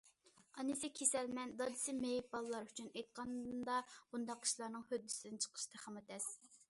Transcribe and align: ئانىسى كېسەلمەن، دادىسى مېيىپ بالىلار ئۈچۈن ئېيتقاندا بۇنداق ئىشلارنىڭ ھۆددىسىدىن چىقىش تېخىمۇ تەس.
ئانىسى 0.61 0.87
كېسەلمەن، 0.99 1.51
دادىسى 1.59 1.95
مېيىپ 1.99 2.31
بالىلار 2.37 2.67
ئۈچۈن 2.71 2.89
ئېيتقاندا 2.95 3.77
بۇنداق 4.15 4.49
ئىشلارنىڭ 4.49 4.87
ھۆددىسىدىن 4.89 5.41
چىقىش 5.47 5.69
تېخىمۇ 5.75 6.05
تەس. 6.13 6.33